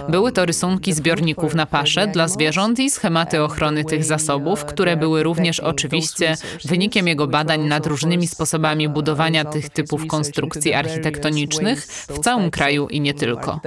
Były 0.10 0.32
to 0.32 0.46
rysunki 0.46 0.94
zbiorników 0.94 1.56
na 1.56 1.66
pasze 1.66 2.08
dla 2.08 2.28
zwierząt 2.28 2.80
i 2.80 2.90
schematy 2.90 3.44
ochrony 3.44 3.86
tych 3.86 4.04
zasobów, 4.04 4.66
które 4.66 4.98
były 4.98 5.24
również 5.24 5.60
oczywiście 5.60 6.36
wynikiem 6.66 7.08
jego 7.08 7.28
badań 7.28 7.62
nad 7.62 7.88
różnymi 7.88 8.28
sposobami 8.28 8.90
budowania 8.90 9.46
tych 9.46 9.70
typów 9.70 10.08
konstrukcji 10.08 10.74
architektonicznych 10.74 11.86
w 11.86 12.20
całym 12.20 12.52
kraju 12.52 12.88
i 12.88 13.02
nie 13.02 13.14
tylko. 13.14 13.60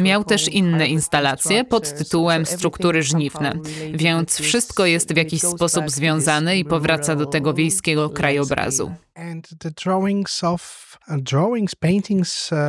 Miał 0.00 0.24
też 0.24 0.47
inne 0.48 0.88
instalacje 0.88 1.64
pod 1.64 1.98
tytułem 1.98 2.46
Struktury 2.46 3.02
żniwne, 3.02 3.54
więc 3.94 4.38
wszystko 4.38 4.86
jest 4.86 5.12
w 5.12 5.16
jakiś 5.16 5.40
sposób 5.40 5.90
związane 5.90 6.58
i 6.58 6.64
powraca 6.64 7.16
do 7.16 7.26
tego 7.26 7.54
wiejskiego 7.54 8.10
krajobrazu. 8.10 8.92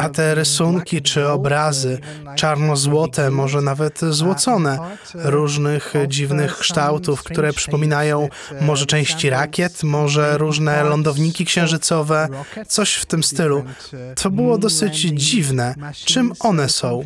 A 0.02 0.10
te 0.10 0.36
rysunki 0.36 1.02
czy 1.02 1.28
obrazy, 1.28 2.00
czarno-złote, 2.36 3.32
może 3.32 3.62
nawet 3.62 4.00
złocone, 4.00 4.80
różnych 5.16 5.94
dziwnych 6.08 6.58
kształtów, 6.58 7.24
które 7.24 7.54
przypominają 7.54 8.30
może 8.62 8.86
części 8.86 9.30
rakiet, 9.30 9.84
może 9.84 10.38
różne 10.38 10.84
lądowniki 10.84 11.46
księżycowe, 11.46 12.28
coś 12.68 12.94
w 12.96 13.06
tym 13.06 13.24
stylu. 13.24 13.64
To 14.16 14.32
było 14.32 14.58
dosyć 14.58 14.96
dziwne. 14.96 15.76
Czym 16.06 16.34
one 16.40 16.70
są? 16.70 17.04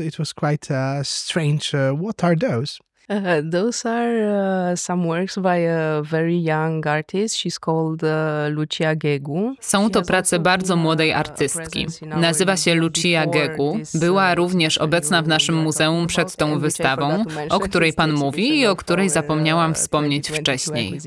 It 0.00 0.16
was 0.18 0.34
quite 0.34 0.74
uh, 0.74 1.06
strange. 1.06 1.92
Uh, 1.92 2.00
what 2.02 2.24
are 2.24 2.36
those? 2.36 2.87
Uh, 3.08 3.40
those 3.52 3.86
are 3.86 4.72
uh, 4.72 4.76
some 4.76 5.06
works 5.08 5.38
by 5.38 5.56
a 5.56 6.02
very 6.02 6.36
young 6.36 6.86
artist. 6.86 7.36
She's 7.36 7.58
called 7.58 8.04
uh, 8.04 8.48
Lucia 8.50 8.94
Gegu. 8.94 9.54
Są 9.60 9.90
to 9.90 10.02
prace 10.02 10.38
bardzo 10.38 10.76
młodej 10.76 11.12
artystki. 11.12 11.86
Nazywa 12.06 12.56
się 12.56 12.74
Lucia 12.74 13.26
Gegu. 13.26 13.78
Była 13.94 14.34
również 14.34 14.78
obecna 14.78 15.22
w 15.22 15.28
naszym 15.28 15.54
muzeum 15.54 16.06
przed 16.06 16.36
tą 16.36 16.58
wystawą, 16.58 17.24
o 17.50 17.60
której 17.60 17.92
pan 17.92 18.12
mówi 18.12 18.58
i 18.58 18.66
o 18.66 18.76
której 18.76 19.10
zapomniałam 19.10 19.74
wspomnieć 19.74 20.30
wcześniej. 20.30 20.98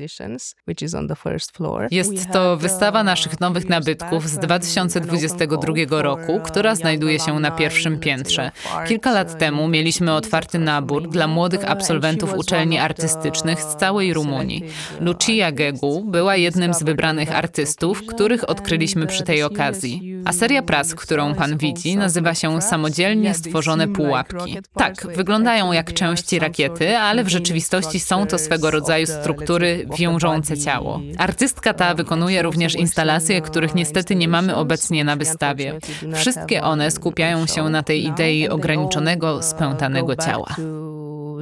Jest 1.90 2.32
to 2.32 2.56
wystawa 2.56 3.04
naszych 3.04 3.40
nowych 3.40 3.68
nabytków 3.68 4.28
z 4.28 4.38
2022 4.38 6.02
roku, 6.02 6.40
która 6.44 6.74
znajduje 6.74 7.18
się 7.18 7.40
na 7.40 7.50
pierwszym 7.50 7.98
piętrze. 7.98 8.50
Kilka 8.88 9.12
lat 9.12 9.38
temu 9.38 9.68
mieliśmy 9.68 10.12
otwarty 10.14 10.58
nabór 10.58 11.08
dla 11.08 11.26
młodych 11.26 11.70
absolwentów 11.70 11.91
absolwentów 11.92 12.34
uczelni 12.34 12.78
artystycznych 12.78 13.62
z 13.62 13.76
całej 13.76 14.14
Rumunii. 14.14 14.64
Lucia 15.00 15.52
Gegu 15.52 16.04
była 16.04 16.36
jednym 16.36 16.74
z 16.74 16.82
wybranych 16.82 17.36
artystów, 17.36 18.06
których 18.06 18.50
odkryliśmy 18.50 19.06
przy 19.06 19.22
tej 19.22 19.42
okazji. 19.42 20.22
A 20.24 20.32
seria 20.32 20.62
prac, 20.62 20.94
którą 20.94 21.34
pan 21.34 21.58
widzi, 21.58 21.96
nazywa 21.96 22.34
się 22.34 22.62
Samodzielnie 22.62 23.34
stworzone 23.34 23.88
pułapki. 23.88 24.58
Tak, 24.74 25.06
wyglądają 25.16 25.72
jak 25.72 25.92
części 25.92 26.38
rakiety, 26.38 26.98
ale 26.98 27.24
w 27.24 27.28
rzeczywistości 27.28 28.00
są 28.00 28.26
to 28.26 28.38
swego 28.38 28.70
rodzaju 28.70 29.06
struktury 29.06 29.86
wiążące 29.98 30.58
ciało. 30.58 31.00
Artystka 31.18 31.74
ta 31.74 31.94
wykonuje 31.94 32.42
również 32.42 32.74
instalacje, 32.74 33.40
których 33.40 33.74
niestety 33.74 34.14
nie 34.14 34.28
mamy 34.28 34.56
obecnie 34.56 35.04
na 35.04 35.16
wystawie. 35.16 35.78
Wszystkie 36.14 36.62
one 36.62 36.90
skupiają 36.90 37.46
się 37.46 37.68
na 37.68 37.82
tej 37.82 38.06
idei 38.06 38.48
ograniczonego, 38.48 39.42
spętanego 39.42 40.16
ciała. 40.16 40.56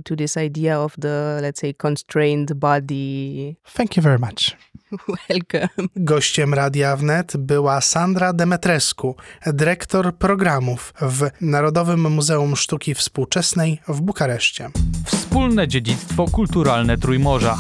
To 0.05 0.17
this 0.17 0.37
idea 0.37 0.81
of 0.81 0.95
the, 1.01 1.39
let's 1.43 1.61
say, 1.61 1.75
constrained 1.75 2.55
body. 2.55 3.57
Thank 3.77 3.97
you 3.97 4.03
very 4.03 4.19
much. 4.19 4.57
Welcome. 5.29 5.89
Gościem 5.97 6.55
Radia 6.55 6.97
Wnet 6.97 7.37
była 7.37 7.81
Sandra 7.81 8.33
Demetrescu, 8.33 9.17
dyrektor 9.47 10.17
programów 10.17 10.95
w 11.01 11.31
Narodowym 11.41 12.13
Muzeum 12.13 12.57
Sztuki 12.57 12.95
Współczesnej 12.95 13.81
w 13.89 14.01
Bukareszcie. 14.01 14.71
Wspólne 15.05 15.69
dziedzictwo 15.69 16.27
kulturalne 16.27 16.99
Trójmorza. 16.99 17.59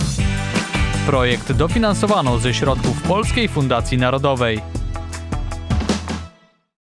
Projekt 1.06 1.52
dofinansowano 1.52 2.38
ze 2.38 2.54
środków 2.54 3.02
Polskiej 3.02 3.48
Fundacji 3.48 3.98
Narodowej. 3.98 4.60